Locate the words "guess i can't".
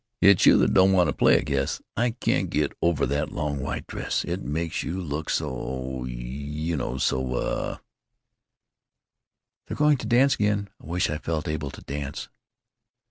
1.41-2.49